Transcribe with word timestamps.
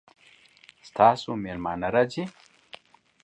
ستاسو 0.87 1.29
میلمانه 1.43 1.87
راځي؟ 1.95 2.23